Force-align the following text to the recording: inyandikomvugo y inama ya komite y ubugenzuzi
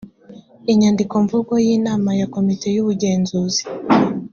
inyandikomvugo 0.71 1.53
y 1.67 1.69
inama 1.77 2.09
ya 2.19 2.27
komite 2.33 2.67
y 2.75 2.79
ubugenzuzi 2.83 3.63